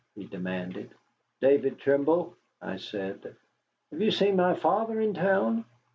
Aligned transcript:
he 0.15 0.25
demanded. 0.25 0.89
"David 1.41 1.77
Trimble," 1.77 2.35
I 2.59 2.77
said. 2.77 3.35
"Have 3.91 4.01
you 4.01 4.09
seen 4.09 4.35
my 4.35 4.55
father 4.55 4.99
in 4.99 5.13
town?" 5.13 5.63